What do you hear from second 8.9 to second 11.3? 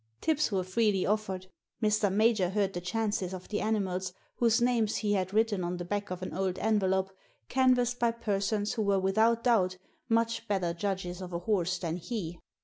without doubt much better judges